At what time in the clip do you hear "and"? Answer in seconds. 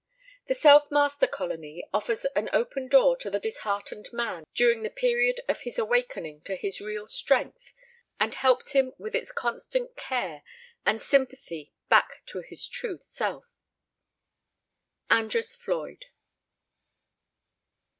8.19-8.33, 10.87-10.99